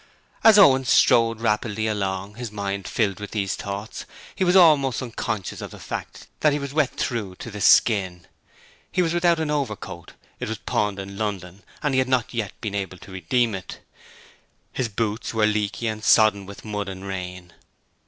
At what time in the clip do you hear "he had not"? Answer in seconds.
11.93-12.33